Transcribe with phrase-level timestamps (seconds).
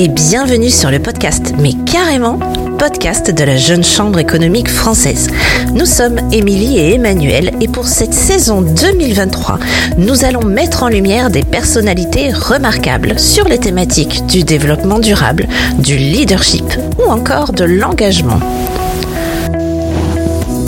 [0.00, 2.38] et bienvenue sur le podcast, mais carrément
[2.78, 5.28] podcast de la Jeune Chambre économique française.
[5.74, 9.58] Nous sommes Émilie et Emmanuel et pour cette saison 2023,
[9.98, 15.46] nous allons mettre en lumière des personnalités remarquables sur les thématiques du développement durable,
[15.78, 16.64] du leadership
[16.98, 18.40] ou encore de l'engagement.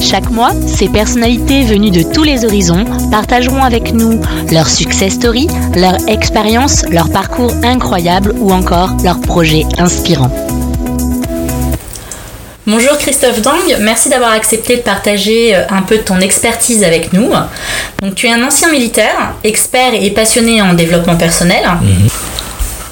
[0.02, 4.20] Chaque mois, ces personnalités venues de tous les horizons partageront avec nous
[4.50, 10.32] leur success story, leur expérience, leur parcours incroyable ou encore leurs projets inspirants.
[12.66, 17.12] Bonjour Christophe Dang, merci d'avoir accepté de partager euh, un peu de ton expertise avec
[17.12, 17.30] nous.
[18.02, 21.62] Donc tu es un ancien militaire, expert et passionné en développement personnel.
[21.80, 22.08] Mhm.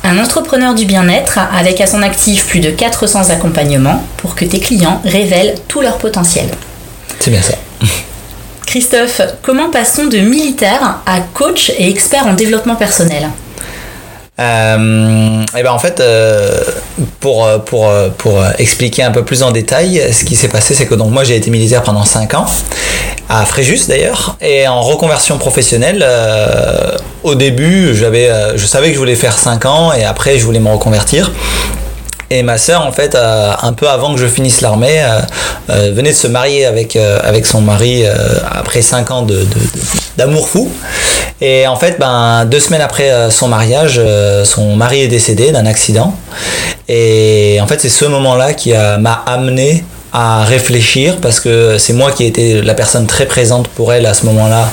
[0.05, 4.61] Un entrepreneur du bien-être avec à son actif plus de 400 accompagnements pour que tes
[4.61, 6.49] clients révèlent tout leur potentiel.
[7.21, 7.55] C'est bien ça.
[8.67, 13.29] Christophe, comment passe-t-on de militaire à coach et expert en développement personnel?
[14.39, 16.63] Euh, et ben en fait, euh,
[17.21, 20.95] pour, pour, pour expliquer un peu plus en détail, ce qui s'est passé, c'est que
[20.95, 22.47] donc moi j'ai été militaire pendant 5 ans,
[23.29, 28.99] à Fréjus d'ailleurs, et en reconversion professionnelle, euh, au début, j'avais, je savais que je
[28.99, 31.31] voulais faire 5 ans, et après je voulais me reconvertir.
[32.33, 35.21] Et ma sœur, en fait, euh, un peu avant que je finisse l'armée, euh,
[35.71, 36.97] euh, venait de se marier avec,
[37.45, 38.05] son mari
[38.53, 39.27] après 5 ans
[40.17, 40.71] d'amour fou.
[41.41, 44.01] Et en fait, ben, deux semaines après son mariage,
[44.45, 46.15] son mari est décédé d'un accident.
[46.89, 52.11] Et en fait, c'est ce moment-là qui m'a amené à réfléchir parce que c'est moi
[52.11, 54.71] qui ai été la personne très présente pour elle à ce moment-là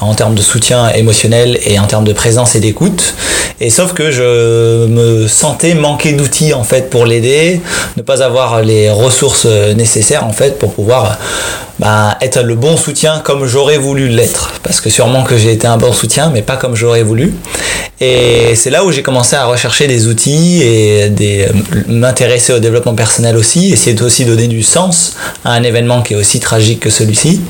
[0.00, 3.14] en termes de soutien émotionnel et en termes de présence et d'écoute.
[3.60, 7.60] Et sauf que je me sentais manquer d'outils en fait pour l'aider,
[7.96, 11.18] ne pas avoir les ressources nécessaires en fait pour pouvoir
[11.82, 14.52] bah, être le bon soutien comme j'aurais voulu l'être.
[14.62, 17.34] Parce que sûrement que j'ai été un bon soutien, mais pas comme j'aurais voulu.
[18.00, 21.48] Et c'est là où j'ai commencé à rechercher des outils et des,
[21.88, 26.16] m'intéresser au développement personnel aussi, essayer aussi donner du sens à un événement qui est
[26.16, 27.40] aussi tragique que celui-ci.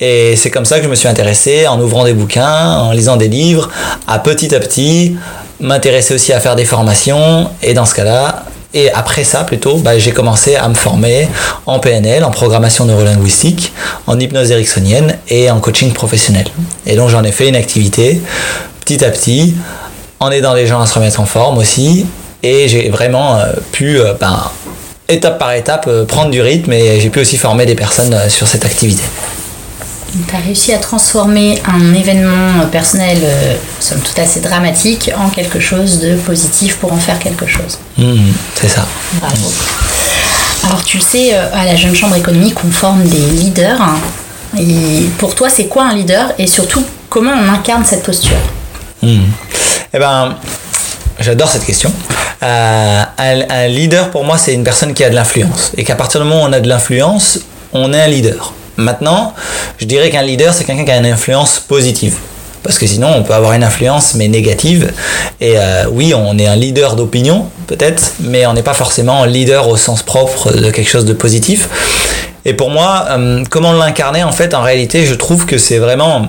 [0.00, 3.16] Et c'est comme ça que je me suis intéressé en ouvrant des bouquins, en lisant
[3.16, 3.68] des livres,
[4.06, 5.16] à petit à petit
[5.60, 8.44] m'intéresser aussi à faire des formations et dans ce cas-là
[8.74, 11.28] et après ça, plutôt, bah, j'ai commencé à me former
[11.66, 13.72] en PNL, en programmation neurolinguistique,
[14.06, 16.46] en hypnose ericksonienne et en coaching professionnel.
[16.86, 18.20] Et donc j'en ai fait une activité
[18.80, 19.54] petit à petit,
[20.20, 22.06] en aidant les gens à se remettre en forme aussi.
[22.42, 24.50] Et j'ai vraiment euh, pu, euh, ben,
[25.08, 28.46] étape par étape, euh, prendre du rythme et j'ai pu aussi former des personnes sur
[28.46, 29.02] cette activité.
[30.10, 35.60] Tu as réussi à transformer un événement personnel, euh, somme toute assez dramatique, en quelque
[35.60, 37.78] chose de positif pour en faire quelque chose.
[37.98, 38.86] Mmh, c'est ça.
[39.20, 39.52] Bravo.
[40.64, 43.80] Alors tu le sais, euh, à la Jeune Chambre économique, on forme des leaders.
[44.58, 46.32] Et pour toi, c'est quoi un leader?
[46.38, 48.38] Et surtout, comment on incarne cette posture?
[49.02, 49.18] Mmh.
[49.92, 50.36] Eh ben,
[51.20, 51.92] j'adore cette question.
[52.42, 55.72] Euh, un leader, pour moi, c'est une personne qui a de l'influence.
[55.76, 57.40] Et qu'à partir du moment où on a de l'influence,
[57.72, 58.54] on est un leader.
[58.78, 59.34] Maintenant,
[59.78, 62.14] je dirais qu'un leader, c'est quelqu'un qui a une influence positive.
[62.62, 64.92] Parce que sinon, on peut avoir une influence, mais négative.
[65.40, 69.26] Et euh, oui, on est un leader d'opinion, peut-être, mais on n'est pas forcément un
[69.26, 71.68] leader au sens propre de quelque chose de positif.
[72.44, 76.28] Et pour moi, euh, comment l'incarner, en fait, en réalité, je trouve que c'est vraiment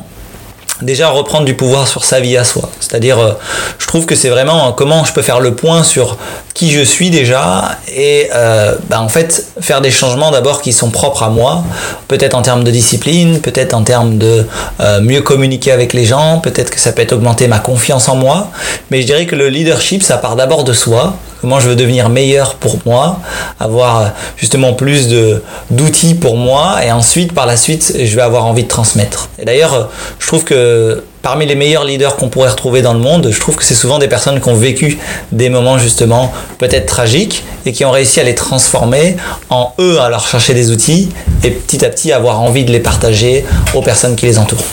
[0.82, 2.72] déjà reprendre du pouvoir sur sa vie à soi.
[2.80, 3.34] C'est-à-dire, euh,
[3.78, 6.18] je trouve que c'est vraiment comment je peux faire le point sur
[6.60, 10.90] qui je suis déjà et euh, bah, en fait faire des changements d'abord qui sont
[10.90, 11.64] propres à moi,
[12.10, 14.46] peut-être en termes de discipline, peut-être en termes de
[14.82, 18.18] euh, mieux communiquer avec les gens, peut-être que ça peut être augmenter ma confiance en
[18.18, 18.52] moi,
[18.92, 22.10] mais je dirais que le leadership, ça part d'abord de soi, comment je veux devenir
[22.10, 23.22] meilleur pour moi,
[23.62, 25.42] avoir justement plus de
[25.72, 29.30] d'outils pour moi et ensuite par la suite je vais avoir envie de transmettre.
[29.40, 29.88] Et d'ailleurs,
[30.20, 33.56] je trouve que parmi les meilleurs leaders qu'on pourrait retrouver dans le monde, je trouve
[33.56, 34.98] que c'est souvent des personnes qui ont vécu
[35.32, 39.18] des moments justement peut-être tragiques et qui ont réussi à les transformer
[39.50, 41.10] en eux à leur chercher des outils
[41.44, 44.66] et petit à petit avoir envie de les partager aux personnes qui les entourent.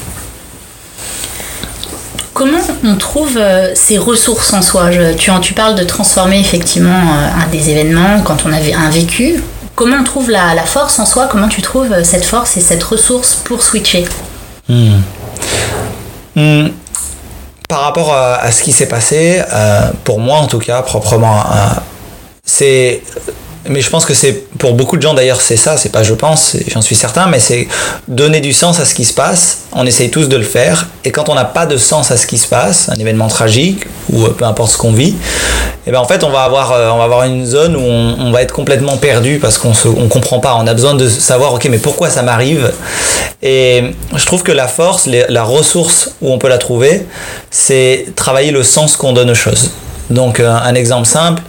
[2.37, 4.91] Comment on trouve euh, ces ressources en soi?
[5.17, 9.43] Tu, tu parles de transformer effectivement euh, un des événements quand on avait un vécu.
[9.75, 11.29] Comment on trouve la, force en soi?
[11.31, 14.05] Comment tu trouves euh, cette force et cette ressource pour switcher?
[14.69, 14.99] Hmm.
[16.37, 16.69] Hmm.
[17.69, 19.43] Par rapport à, ce qui s'est passé,
[20.05, 21.43] pour moi en tout cas, proprement,
[22.45, 23.03] c'est
[23.69, 26.15] mais je pense que c'est pour beaucoup de gens d'ailleurs c'est ça, c'est pas je
[26.15, 27.69] pense, j'en suis certain, mais c'est
[28.09, 29.65] donner du sens à ce qui se passe.
[29.73, 32.27] On essaye tous de le faire, et quand on n'a pas de sens à ce
[32.27, 35.93] qui se passe, un événement tragique ou euh, peu importe ce qu'on vit, et eh
[35.93, 39.39] ben en fait on va avoir euh, une zone où on, va être complètement perdu
[39.39, 40.57] parce qu'on se comprend pas.
[40.57, 42.73] On a besoin de savoir ok mais pourquoi ça m'arrive?
[43.43, 43.85] Et
[44.15, 47.07] je trouve que la force, la ressource où on peut la trouver,
[47.51, 49.71] c'est travailler le sens qu'on donne aux choses.
[50.11, 51.43] Donc un exemple simple,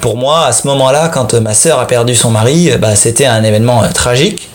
[0.00, 3.44] pour moi, à ce moment-là, quand ma sœur a perdu son mari, bah, c'était un
[3.44, 4.48] événement tragique.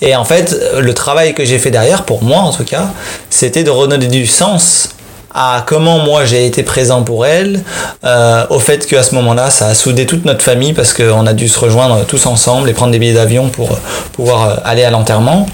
[0.00, 2.88] Et en fait, le travail que j'ai fait derrière, pour moi en tout cas,
[3.30, 4.90] c'était de redonner du sens
[5.34, 7.62] à comment moi j'ai été présent pour elle,
[8.04, 11.32] euh, au fait qu'à ce moment-là, ça a soudé toute notre famille parce qu'on a
[11.32, 13.78] dû se rejoindre tous ensemble et prendre des billets d'avion pour
[14.12, 15.46] pouvoir aller à l'enterrement.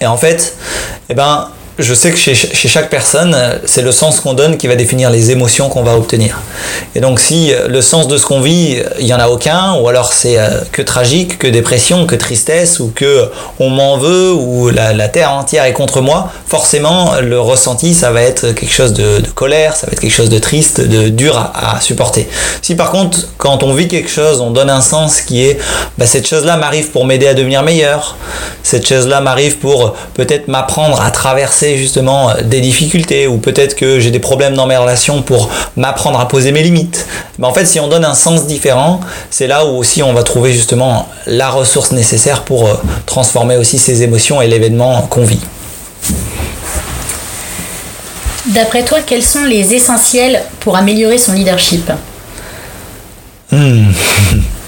[0.00, 0.56] Et en fait,
[1.08, 4.76] eh ben, je sais que chez, chaque personne, c'est le sens qu'on donne qui va
[4.76, 6.38] définir les émotions qu'on va obtenir.
[6.94, 9.74] Et donc si euh, le sens de ce qu'on vit, il n'y en a aucun,
[9.80, 14.32] ou alors c'est euh, que tragique, que dépression, que tristesse, ou que on m'en veut,
[14.32, 18.92] ou la, terre entière est contre moi, forcément le ressenti, ça va être quelque chose
[18.92, 22.28] de, colère, ça va être quelque chose de triste, de dur à, supporter.
[22.62, 25.58] Si par contre, quand on vit quelque chose, on donne un sens qui est,
[25.98, 28.16] bah, cette chose-là m'arrive pour m'aider à devenir meilleur,
[28.62, 34.00] cette chose-là m'arrive pour peut-être m'apprendre à traverser justement euh, des difficultés ou peut-être que
[34.00, 37.06] j'ai des problèmes dans mes relations pour m'apprendre à poser mes limites.
[37.38, 39.00] Mais en fait, si on donne un sens différent,
[39.30, 42.74] c'est là où aussi on va trouver justement la ressource nécessaire pour euh,
[43.06, 45.40] transformer aussi ses émotions et l'événement qu'on vit.
[48.46, 51.90] D'après toi, quels sont les essentiels pour améliorer son leadership?
[53.52, 53.90] Hmm.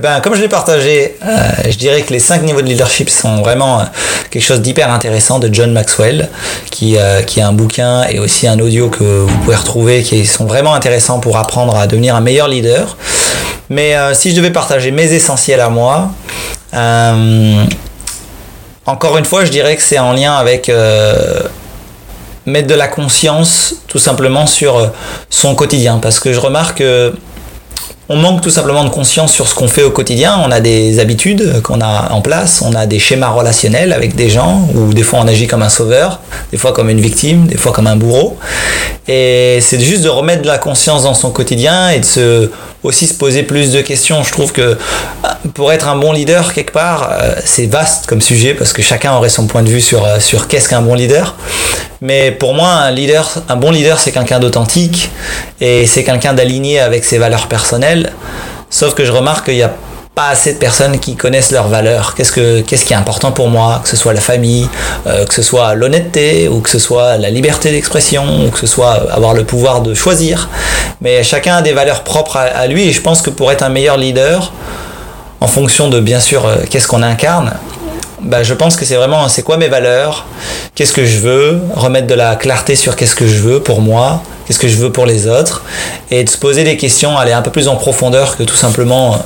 [0.00, 3.10] Eh ben, comme je l'ai partagé, euh, je dirais que les cinq niveaux de leadership
[3.10, 3.84] sont vraiment euh,
[4.30, 6.30] quelque chose d'hyper intéressant de John Maxwell,
[6.70, 10.24] qui, euh, qui a un bouquin et aussi un audio que vous pouvez retrouver qui
[10.24, 12.96] sont vraiment intéressants pour apprendre à devenir un meilleur leader.
[13.68, 16.12] Mais si je devais partager mes essentiels à moi,
[18.86, 20.72] encore une fois, je dirais que c'est en lien avec
[22.46, 24.90] mettre de la conscience tout simplement sur
[25.28, 25.98] son quotidien.
[25.98, 27.12] Parce que je remarque que
[28.12, 30.42] on manque tout simplement de conscience sur ce qu'on fait au quotidien.
[30.44, 34.28] On a des habitudes qu'on a en place, on a des schémas relationnels avec des
[34.28, 36.18] gens, où des fois on agit comme un sauveur,
[36.50, 38.36] des fois comme une victime, des fois comme un bourreau.
[39.06, 42.50] Et c'est juste de remettre de la conscience dans son quotidien et de se
[42.82, 44.22] aussi se poser plus de questions.
[44.22, 44.76] Je trouve que euh,
[45.54, 49.14] pour être un bon leader, quelque part, euh, c'est vaste comme sujet parce que chacun
[49.14, 51.36] aurait son point de vue sur, euh, sur qu'est-ce qu'un bon leader.
[52.00, 52.84] Mais pour moi,
[53.48, 55.10] un bon leader, c'est quelqu'un d'authentique
[55.60, 57.99] et c'est quelqu'un d'aligné avec ses valeurs personnelles.
[58.70, 59.72] Sauf que je remarque qu'il y a
[60.14, 62.14] pas assez de personnes qui connaissent leurs valeurs.
[62.14, 63.80] Qu'est-ce, que, qu'est-ce qui est important pour moi?
[63.82, 64.68] Que ce soit la famille,
[65.06, 68.66] euh, que ce soit l'honnêteté, ou que ce soit la liberté d'expression, ou que ce
[68.66, 70.48] soit avoir le pouvoir de choisir.
[71.00, 73.68] Mais chacun a des valeurs propres à, lui et je pense que pour être un
[73.68, 74.52] meilleur leader,
[75.40, 77.54] en fonction de bien sûr euh, qu'est-ce qu'on incarne,
[78.22, 80.26] bah, je pense que c'est vraiment c'est quoi mes valeurs,
[80.74, 84.22] qu'est-ce que je veux, remettre de la clarté sur qu'est-ce que je veux pour moi,
[84.46, 85.62] qu'est-ce que je veux pour les autres,
[86.10, 89.24] et de se poser des questions, aller un peu plus en profondeur que tout simplement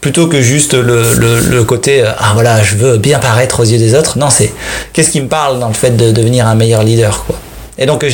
[0.00, 3.94] plutôt que juste le, côté euh, ah voilà je veux bien paraître aux yeux des
[3.94, 4.18] autres.
[4.18, 4.52] Non c'est
[4.92, 7.36] qu'est-ce qui me parle dans le fait de devenir un meilleur leader quoi
[7.80, 8.06] et donc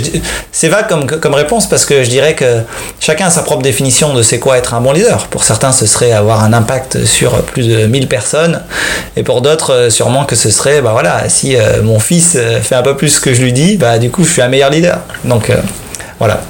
[0.53, 2.63] c'est vague comme, comme réponse parce que je dirais que
[3.01, 5.27] chacun a sa propre définition de c'est quoi être un bon leader.
[5.27, 8.63] Pour certains, ce serait avoir un impact sur plus de 1000 personnes.
[9.17, 12.75] Et pour d'autres, euh, sûrement que ce serait, bah voilà, si euh, mon fils fait
[12.75, 15.01] un peu plus que je lui dis, bah du coup, je suis un meilleur leader.
[15.25, 15.51] Donc
[16.19, 16.41] voilà.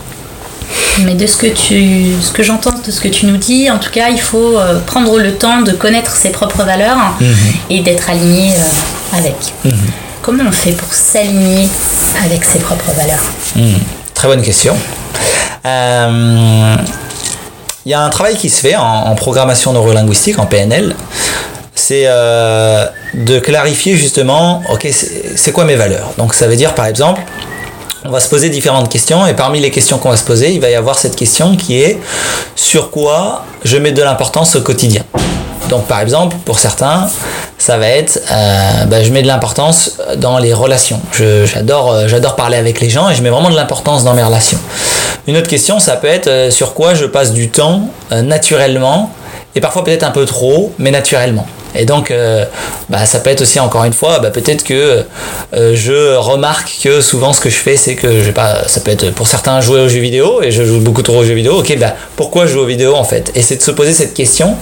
[1.05, 3.79] Mais de ce que tu, ce que j'entends de ce que tu nous dis, en
[3.79, 7.35] tout cas, il faut euh, prendre le temps de connaître ses propres valeurs mhm.
[7.71, 9.37] et d'être aligné euh, avec.
[9.65, 9.75] Mhm.
[10.27, 11.69] Comment on fait pour s'aligner
[12.25, 13.23] avec ses propres valeurs
[13.55, 13.79] mhm.
[14.13, 14.77] Très bonne question.
[15.65, 16.77] Euh,
[17.85, 20.97] il y a un travail qui se fait en, en programmation neurolinguistique, en PNL.
[21.77, 24.89] C'est de clarifier justement, ok,
[25.37, 26.11] c'est quoi mes valeurs?
[26.19, 27.21] Donc ça veut dire par exemple,
[28.05, 30.61] on va se poser différentes questions et parmi les questions qu'on va se poser, il
[30.61, 32.01] va y avoir cette question qui est
[32.57, 35.05] sur quoi je mets de l'importance au quotidien?
[35.69, 37.09] Donc par exemple, pour certains,
[37.59, 41.01] ça va être, euh, bah, je mets de l'importance dans les relations.
[41.13, 44.23] J'adore, euh, j'adore parler avec les gens et je mets vraiment de l'importance dans mes
[44.23, 44.59] relations.
[45.27, 49.11] Une autre question, ça peut être euh, sur quoi je passe du temps naturellement
[49.55, 51.47] et parfois peut-être un peu trop, mais naturellement.
[51.77, 52.45] Et donc, euh,
[52.89, 55.05] bah, ça peut être aussi, encore une fois, bah, peut-être que
[55.55, 58.91] euh, je remarque que souvent ce que je fais, c'est que je pas, ça peut
[58.91, 61.59] être pour certains jouer aux jeux vidéo, et je joue beaucoup trop aux jeux vidéo.
[61.59, 63.31] Ok, bah, pourquoi je joue aux vidéos en fait?
[63.35, 64.57] Et c'est de se poser cette question.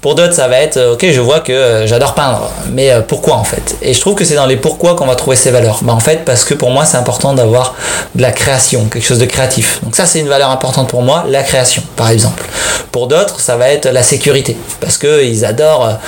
[0.00, 3.44] Pour d'autres, ça va être, euh, ok, je vois que j'adore peindre, mais pourquoi en
[3.44, 3.76] fait?
[3.82, 5.80] Et je trouve que c'est dans les pourquoi qu'on va trouver ces valeurs.
[5.82, 7.74] Bah, en fait, parce que pour moi, c'est important d'avoir
[8.14, 9.80] de la création, quelque chose de créatif.
[9.82, 12.44] Donc ça, c'est une valeur importante pour moi, la création, par exemple.
[12.92, 15.98] Pour d'autres, ça va être la sécurité, parce qu'ils adorent,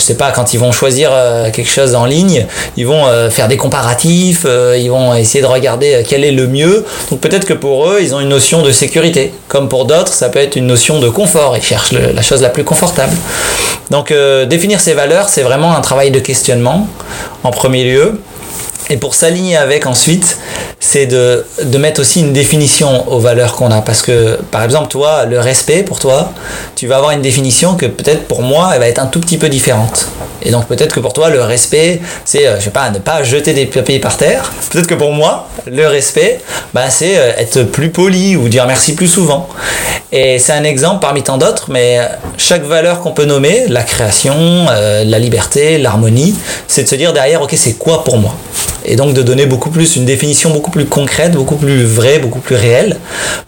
[0.00, 3.28] je sais pas, quand ils vont choisir euh, quelque chose en ligne, ils vont euh,
[3.28, 6.84] faire des comparatifs, euh, ils vont essayer de regarder quel est le mieux.
[7.10, 9.32] Donc peut-être que pour eux, ils ont une notion de sécurité.
[9.48, 11.56] Comme pour d'autres, ça peut être une notion de confort.
[11.56, 13.12] Ils cherchent la chose la plus confortable.
[13.90, 14.12] Donc
[14.48, 16.86] définir ces valeurs, c'est vraiment un travail de questionnement
[17.42, 18.20] en premier lieu.
[18.90, 20.36] Et pour s'aligner avec ensuite,
[20.80, 23.82] c'est de, de mettre aussi une définition aux valeurs qu'on a.
[23.82, 26.32] Parce que, par exemple, toi, le respect pour toi,
[26.74, 29.38] tu vas avoir une définition que peut-être pour moi, elle va être un tout petit
[29.38, 30.08] peu différente.
[30.42, 33.22] Et donc peut-être que pour toi, le respect, c'est, euh, je sais pas, ne pas
[33.22, 34.50] jeter des papiers par terre.
[34.70, 36.40] Peut-être que pour moi, le respect,
[36.72, 39.48] bah, c'est euh, être plus poli ou dire merci plus souvent.
[40.12, 42.00] Et c'est un exemple parmi tant d'autres, mais
[42.36, 46.34] chaque valeur qu'on peut nommer, la création, la liberté, l'harmonie,
[46.66, 48.34] c'est de se dire derrière, ok, c'est quoi pour moi?
[48.84, 52.40] Et donc de donner beaucoup plus, une définition beaucoup plus concrète, beaucoup plus vraie, beaucoup
[52.40, 52.98] plus réelle,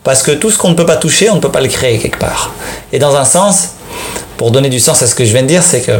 [0.04, 1.98] parce que tout ce qu'on ne peut pas toucher, on ne peut pas le créer
[1.98, 2.52] quelque part.
[2.92, 3.70] Et dans un sens,
[4.36, 5.92] pour donner du sens à ce que je viens de dire, c'est que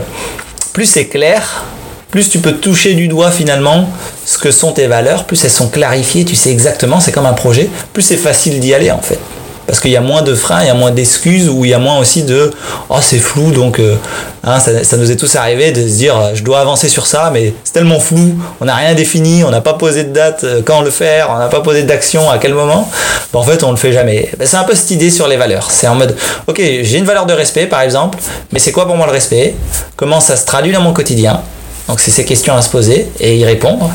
[0.72, 1.64] plus c'est clair,
[2.10, 3.88] plus tu peux toucher du doigt finalement
[4.26, 7.32] ce que sont tes valeurs, plus elles sont clarifiées, tu sais exactement, c'est comme un
[7.32, 9.18] projet, plus c'est facile d'y aller en fait
[9.66, 11.74] parce qu'il y a moins de freins, il y a moins d'excuses, ou il y
[11.74, 12.50] a moins aussi de
[12.88, 13.96] oh c'est flou, donc euh,
[14.44, 17.54] hein, ça, nous est tous arrivé de se dire je dois avancer sur ça, mais
[17.64, 20.82] c'est tellement flou, on n'a rien défini, on n'a pas posé de date euh, quand
[20.82, 22.90] le faire, on n'a pas posé d'action à quel moment,
[23.32, 24.30] ben, en fait on le fait jamais.
[24.38, 26.16] Ben, c'est un peu cette idée sur les valeurs, c'est en mode
[26.46, 28.18] ok j'ai une valeur de respect par exemple,
[28.52, 29.54] mais c'est quoi pour moi le respect?
[29.96, 31.40] Comment ça se traduit dans mon quotidien?
[31.88, 33.90] Donc c'est ces questions à se poser et y répondre.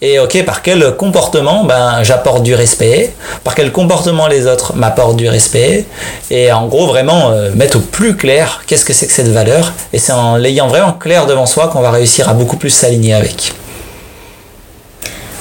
[0.00, 3.12] Et ok, par quel comportement ben, j'apporte du respect?
[3.42, 5.84] Par quel comportement les autres m'apportent du respect?
[6.30, 9.72] Et en gros, vraiment euh, mettre au plus clair qu'est-ce que c'est que cette valeur.
[9.92, 13.14] Et c'est en l'ayant vraiment clair devant soi qu'on va réussir à beaucoup plus s'aligner
[13.14, 13.52] avec.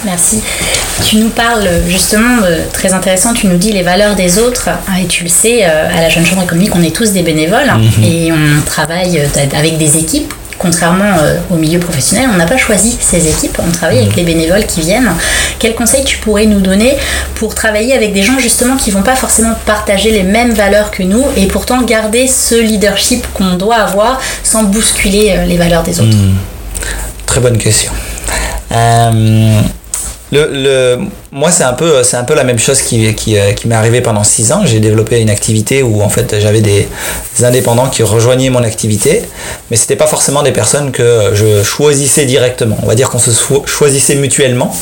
[0.06, 0.42] Merci.
[1.06, 2.42] Tu nous parles justement,
[2.74, 4.70] très intéressant, tu nous dis les valeurs des autres.
[4.88, 7.24] Ah, et tu le sais, euh, à la Jeune Chambre économique, on est tous des
[7.24, 8.04] bénévoles mhm.
[8.04, 12.58] et on travaille euh, avec des équipes contrairement euh, au milieu professionnel, on n'a pas
[12.58, 14.18] choisi ces équipes, on travaille avec mmh.
[14.18, 15.12] les bénévoles qui viennent.
[15.60, 16.98] Quels conseils tu pourrais nous donner
[17.36, 21.04] pour travailler avec des gens justement qui vont pas forcément partager les mêmes valeurs que
[21.04, 26.00] nous et pourtant garder ce leadership qu'on doit avoir sans bousculer euh, les valeurs des
[26.00, 26.16] autres?
[26.16, 26.36] Mmh.
[27.26, 27.92] Très bonne question.
[28.72, 29.62] Euh,
[30.34, 31.00] le,
[31.32, 33.76] moi, c'est un, peu, c'est un peu la même chose qui, qui, euh, qui m'est
[33.76, 34.62] arrivé pendant six ans.
[34.66, 36.88] J'ai développé une activité où en fait j'avais des,
[37.42, 39.24] indépendants qui rejoignaient mon activité,
[39.70, 42.78] mais c'était pas forcément des personnes que je choisissais directement.
[42.84, 43.32] On va dire qu'on se
[43.66, 44.76] choisissait mutuellement.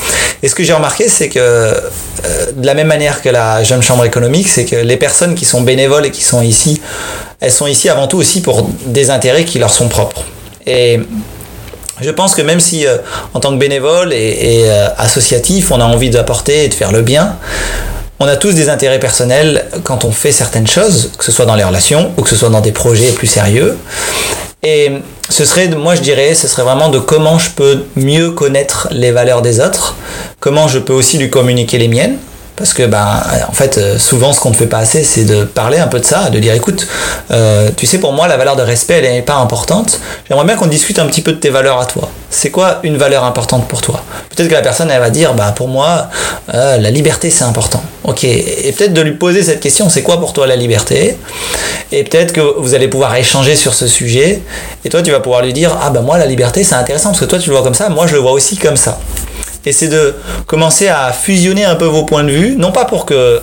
[0.43, 1.74] Et ce que j'ai remarqué, c'est que euh,
[2.55, 5.62] de la même manière que la jeune chambre économique, c'est que les personnes qui sont
[5.62, 6.81] bénévoles et qui sont ici,
[7.39, 10.24] elles sont ici avant tout aussi pour des intérêts qui leur sont propres.
[10.67, 11.00] Et
[12.01, 12.98] je pense que même si euh,
[13.34, 17.01] en tant que bénévole et, euh, associatif, on a envie d'apporter et de faire le
[17.01, 17.38] bien,
[18.20, 21.55] on a tous des intérêts personnels quand on fait certaines choses, que ce soit dans
[21.55, 23.77] les relations ou que ce soit dans des projets plus sérieux.
[24.63, 24.91] Et
[25.29, 29.12] ce serait, moi je dirais, ce serait vraiment de comment je peux mieux connaître les
[29.12, 29.96] valeurs des autres,
[30.39, 32.17] comment je peux aussi lui communiquer les miennes,
[32.62, 35.44] parce que, ben, en fait, euh, souvent, ce qu'on ne fait pas assez, c'est de
[35.44, 36.88] parler un peu de ça, de dire, écoute,
[37.32, 40.00] euh, tu sais, pour moi, la valeur de respect, elle n'est pas importante.
[40.30, 42.10] J'aimerais bien qu'on discute un petit peu de tes valeurs à toi.
[42.30, 44.03] C'est quoi une valeur importante pour toi?
[44.30, 46.10] Peut-être que la personne, elle va dire, bah, pour moi,
[46.53, 47.82] euh, la liberté, c'est important.
[48.03, 48.24] Ok.
[48.24, 51.18] Et peut-être de lui poser cette question, c'est quoi pour toi la liberté?
[51.91, 54.41] Et peut-être que vous allez pouvoir échanger sur ce sujet.
[54.86, 57.20] Et toi, tu vas pouvoir lui dire, ah ben moi, la liberté, c'est intéressant parce
[57.20, 59.00] que toi, tu le vois comme ça, moi, je le vois aussi comme ça
[59.65, 60.15] et c'est de
[60.48, 63.41] commencer à fusionner un peu vos points de vue, non pas pour que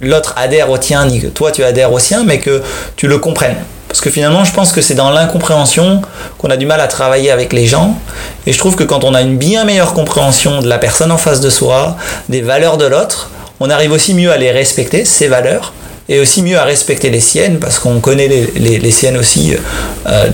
[0.00, 2.62] l'autre adhère au tien, ni que toi tu adhères au sien, mais que
[2.96, 3.56] tu le comprennes.
[3.88, 6.00] Parce que finalement, je pense que c'est dans l'incompréhension
[6.38, 7.98] qu'on a du mal à travailler avec les gens.
[8.46, 11.18] Et je trouve que quand on a une bien meilleure compréhension de la personne en
[11.18, 11.96] face de soi,
[12.28, 15.72] des valeurs de l'autre, on arrive aussi mieux à les respecter, ces valeurs,
[16.10, 19.54] et aussi mieux à respecter les siennes parce qu'on connaît les, siennes aussi,
[20.06, 20.28] euh,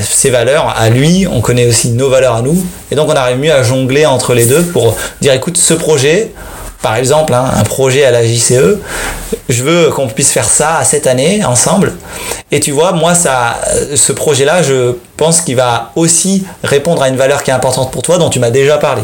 [0.00, 3.36] ses valeurs à lui, on connaît aussi nos valeurs à nous, et donc on arrive
[3.36, 6.32] mieux à jongler entre les deux pour dire écoute, ce projet,
[6.80, 8.78] par exemple, hein, un projet à la JCE,
[9.50, 11.92] je veux qu'on puisse faire ça cette année ensemble.
[12.50, 13.60] Et tu vois, moi, ça,
[13.94, 18.00] ce projet-là, je pense qu'il va aussi répondre à une valeur qui est importante pour
[18.00, 19.02] toi, dont tu m'as déjà parlé.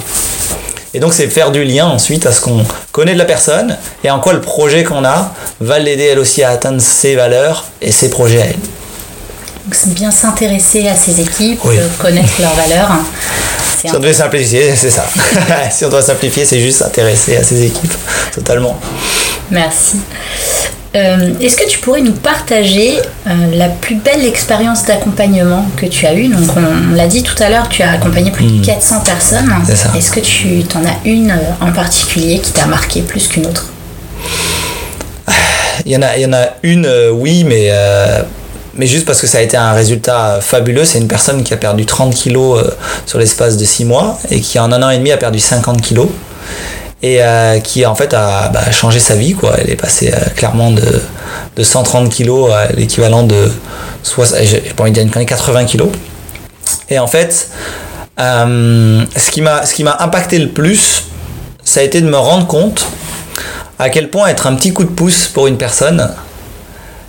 [0.94, 4.10] Et donc, c'est faire du lien ensuite à ce qu'on connaît de la personne et
[4.10, 7.90] en quoi le projet qu'on a va l'aider elle aussi à atteindre ses valeurs et
[7.90, 8.52] ses projets à elle.
[9.64, 11.60] Donc, c'est bien s'intéresser à ses équipes,
[11.98, 12.92] connaître leurs valeurs.
[13.80, 15.04] Si on devait simplifier, c'est ça.
[15.70, 17.92] si on doit simplifier, c'est juste s'intéresser à ses équipes,
[18.32, 18.78] totalement.
[19.50, 19.96] Merci.
[20.96, 26.06] Euh, est-ce que tu pourrais nous partager euh, la plus belle expérience d'accompagnement que tu
[26.06, 26.28] as eue?
[26.28, 29.04] Donc, on, l'a dit tout à l'heure, tu as accompagné plus de 400 hmm.
[29.04, 29.50] personnes.
[29.96, 33.66] Est-ce que tu en as une euh, en particulier qui t'a marqué plus qu'une autre?
[35.84, 37.70] Il y, en a, il y en a une, oui, mais,
[38.74, 40.84] mais juste parce que ça a été un résultat fabuleux.
[40.84, 42.64] C'est une personne qui a perdu 30 kilos
[43.04, 45.82] sur l'espace de 6 mois et qui en un an et demi a perdu 50
[45.82, 46.08] kilos
[47.04, 49.56] et euh, qui en fait a bah, changé sa vie quoi.
[49.58, 51.02] Elle est passée euh, clairement de,
[51.54, 53.52] de 130 kilos à l'équivalent de
[54.02, 55.90] 60, j'ai pas envie de dire 80 kilos.
[56.88, 57.50] Et en fait,
[58.18, 61.04] euh, ce qui m'a ce qui m'a impacté le plus,
[61.62, 62.86] ça a été de me rendre compte
[63.78, 66.10] à quel point être un petit coup de pouce pour une personne,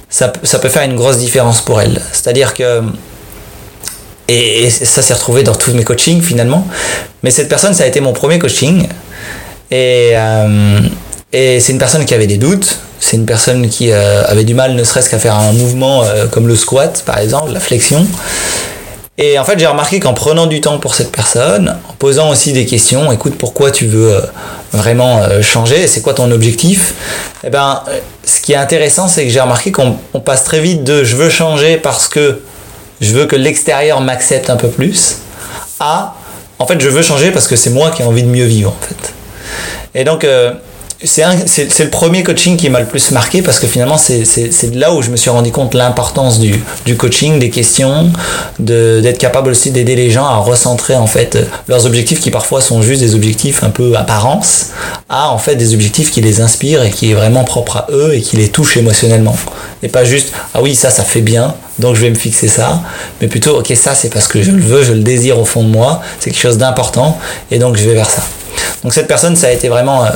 [0.10, 2.02] ça, ça peut faire une grosse différence pour elle.
[2.12, 2.84] C'est-à-dire que
[4.28, 6.68] et, ça s'est retrouvé dans tous mes coachings finalement.
[7.24, 8.88] Mais cette personne, ça a été mon premier coaching.
[9.72, 10.80] Et, euh,
[11.34, 12.80] et c'est une personne qui avait des doutes.
[13.00, 16.28] C'est une personne qui euh, avait du mal ne serait-ce qu'à faire un mouvement euh,
[16.28, 18.06] comme le squat par exemple, la flexion.
[19.18, 22.52] Et en fait, j'ai remarqué qu'en prenant du temps pour cette personne, en posant aussi
[22.52, 24.22] des questions, écoute, pourquoi tu veux
[24.74, 26.94] vraiment changer C'est quoi ton objectif
[27.46, 27.82] Eh ben,
[28.26, 29.94] ce qui est intéressant, c'est que j'ai remarqué qu'on
[30.26, 32.42] passe très vite de je veux changer parce que
[33.00, 35.18] je veux que l'extérieur m'accepte un peu plus,
[35.80, 36.16] à
[36.60, 38.72] en fait je veux changer parce que c'est moi qui ai envie de mieux vivre
[38.72, 39.14] en fait.
[39.94, 40.54] Et donc euh,
[41.04, 45.02] c'est le premier coaching qui m'a le plus marqué parce que finalement c'est là où
[45.02, 48.12] je me suis rendu compte l'importance du, du, coaching, des questions,
[48.60, 51.38] d'être capable aussi d'aider les gens à recentrer en fait
[51.68, 54.68] leurs objectifs qui parfois sont juste des objectifs un peu apparence
[55.10, 58.14] à en fait des objectifs qui les inspirent et qui est vraiment propre à eux
[58.14, 59.36] et qui les touchent émotionnellement.
[59.84, 62.82] Et pas juste ah oui ça ça fait bien donc je vais me fixer ça,
[63.20, 65.62] mais plutôt ok ça c'est parce que je le veux, je le désire au fond
[65.62, 67.20] de moi, c'est quelque chose d'important
[67.52, 68.24] et donc je vais vers ça.
[68.84, 70.10] Donc cette personne, ça a été vraiment, euh,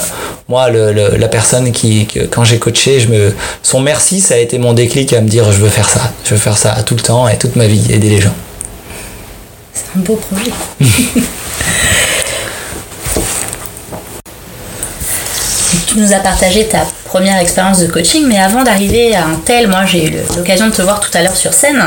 [0.48, 4.74] moi, la personne qui, quand j'ai coaché, je me, son merci, ça a été mon
[4.74, 7.28] déclic à me dire, je veux faire ça, je veux faire ça tout le temps
[7.28, 8.34] et toute ma vie, aider les gens.
[9.74, 10.52] C'est un beau projet.
[15.90, 19.68] tu nous as partagé ta première expérience de coaching, mais avant d'arriver à un tel,
[19.68, 21.82] moi j'ai eu l'occasion de te voir tout à l'heure sur scène,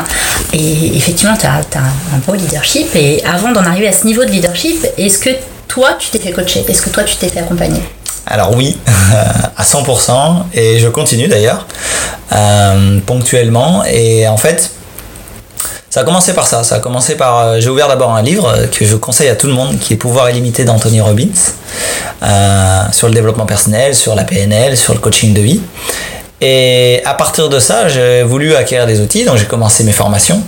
[0.52, 4.24] et effectivement tu as, as, un beau leadership, et avant d'en arriver à ce niveau
[4.24, 5.30] de leadership, est-ce que
[5.72, 7.82] toi, tu t'es fait coacher Est-ce que toi, tu t'es fait accompagner?
[8.26, 8.76] Alors oui,
[9.56, 11.66] à 100%, et je continue d'ailleurs,
[12.32, 13.82] euh, ponctuellement.
[13.86, 14.70] Et en fait,
[15.88, 16.62] ça a commencé par ça.
[16.62, 17.38] Ça a commencé par.
[17.38, 19.96] Euh, j'ai ouvert d'abord un livre que je conseille à tout le monde, qui est
[19.96, 21.28] Pouvoir illimité d'Anthony Robbins,
[22.22, 25.62] euh, sur le développement personnel, sur la PNL, sur le coaching de vie.
[26.44, 30.42] Et à partir de ça, j'ai voulu acquérir des outils, donc j'ai commencé mes formations.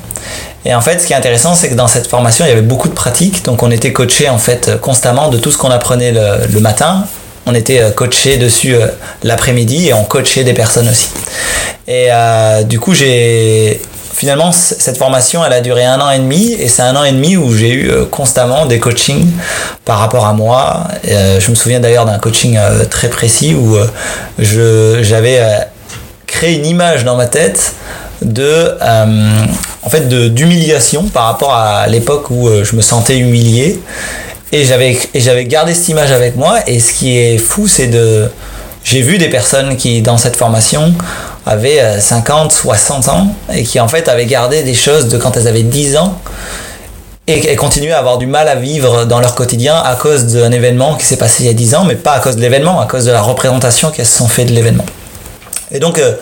[0.64, 2.62] Et en fait, ce qui est intéressant, c'est que dans cette formation, il y avait
[2.62, 3.44] beaucoup de pratiques.
[3.44, 7.04] Donc, on était coaché en fait constamment de tout ce qu'on apprenait le, matin.
[7.46, 8.88] On était euh, coaché dessus euh,
[9.22, 11.10] l'après-midi et on coachait des personnes aussi.
[11.86, 13.80] Et euh, du coup, j'ai
[14.14, 17.12] finalement cette formation, elle a duré un an et demi et c'est un an et
[17.12, 19.28] demi où j'ai eu constamment des coachings
[19.84, 20.86] par rapport à moi.
[21.04, 22.56] je me souviens d'ailleurs d'un coaching
[22.90, 23.76] très précis où
[24.38, 25.40] j'avais
[26.52, 27.72] une image dans ma tête
[28.22, 28.76] de
[29.84, 33.80] en fait d'humiliation par rapport à l'époque où euh, je me sentais humilié.
[34.52, 36.58] Et j'avais j'avais gardé cette image avec moi.
[36.66, 38.30] Et ce qui est fou c'est de
[38.82, 40.94] j'ai vu des personnes qui dans cette formation
[41.46, 45.36] avaient 50 euh, 60 ans et qui en fait avaient gardé des choses de quand
[45.36, 46.18] elles avaient 10 ans
[47.26, 50.52] et, et continuaient à avoir du mal à vivre dans leur quotidien à cause d'un
[50.52, 52.80] événement qui s'est passé il y a 10 ans mais pas à cause de l'événement
[52.80, 54.86] à cause de la représentation qu'elles se sont fait de l'événement
[55.70, 56.14] et donc, euh,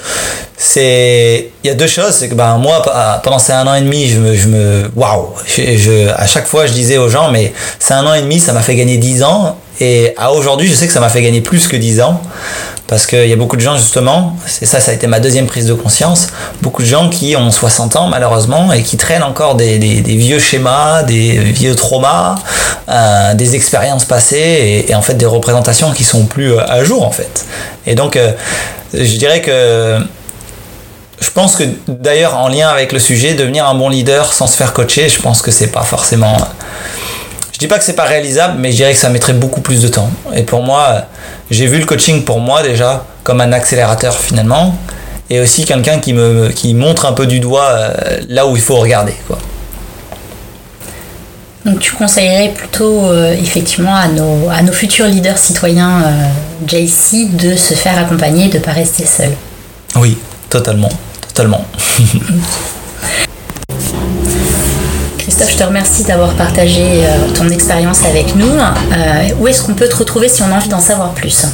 [0.57, 2.15] c'est, il y a deux choses.
[2.15, 2.83] C'est que ben, moi,
[3.23, 6.67] pendant ces un an et demi, je me, je me, waouh, je, à chaque fois,
[6.67, 9.23] je disais aux gens, mais c'est un an et demi, ça m'a fait gagner 10
[9.25, 9.57] ans.
[9.81, 12.21] Et à aujourd'hui, je sais que ça m'a fait gagner plus que 10 ans.
[12.87, 15.47] Parce qu'il y a beaucoup de gens, justement, c'est ça, ça a été ma deuxième
[15.47, 16.29] prise de conscience.
[16.61, 21.03] Beaucoup de gens qui ont 60 ans, malheureusement, et qui traînent encore des, vieux schémas,
[21.03, 22.35] des vieux traumas,
[22.91, 26.85] euh, des expériences passées, et, et, en fait des représentations qui sont plus euh, à
[26.85, 27.47] jour, en fait.
[27.87, 28.33] Et donc, euh,
[28.93, 29.99] je dirais que
[31.19, 34.57] je pense que d'ailleurs en lien avec le sujet, devenir un bon leader sans se
[34.57, 36.37] faire coacher, je pense que c'est pas forcément.
[37.63, 39.83] Je dis pas que c'est pas réalisable, mais je dirais que ça mettrait beaucoup plus
[39.83, 40.11] de temps.
[40.35, 41.05] Et pour moi,
[41.49, 44.77] j'ai vu le coaching pour moi déjà comme un accélérateur finalement,
[45.31, 48.63] et aussi quelqu'un qui me qui montre un peu du doigt euh, là où il
[48.63, 49.39] faut regarder quoi.
[51.65, 57.31] Donc tu conseillerais plutôt euh, effectivement à nos, à nos futurs leaders citoyens euh, JC
[57.31, 59.31] de se faire accompagner, de ne pas rester seul?
[59.95, 60.19] Oui,
[60.51, 60.91] totalement,
[61.29, 61.65] totalement.
[65.49, 68.47] Je te remercie d'avoir partagé euh, ton expérience avec nous.
[68.47, 71.47] Euh, où est-ce qu'on peut te retrouver si on a envie d'en savoir plus?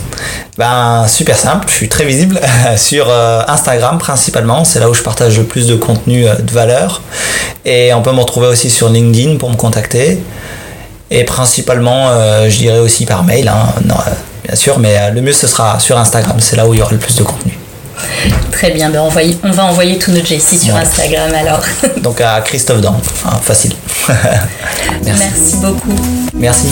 [0.59, 2.40] Ben, super simple, je suis très visible
[2.77, 7.03] sur euh, Instagram principalement, c'est là où je partage le plus de contenu de valeur.
[7.64, 10.22] Et on peut me retrouver aussi sur LinkedIn pour me contacter.
[11.11, 12.11] Et principalement,
[12.46, 13.72] je dirais aussi par mail, hein.
[14.44, 16.92] bien sûr, mais le mieux ce sera sur Instagram, c'est là où il y aura
[16.92, 17.59] le plus de contenu.
[18.53, 21.63] Très bien, ben on, va, on va envoyer tout notre JC sur Instagram alors.
[22.03, 22.95] Donc à Christophe Dan,
[23.27, 23.73] hein, facile.
[25.05, 25.07] Merci.
[25.35, 25.97] Merci beaucoup.
[26.35, 26.69] Merci.